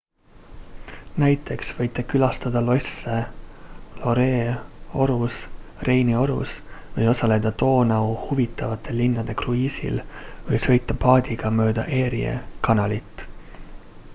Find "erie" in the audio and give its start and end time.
12.01-12.33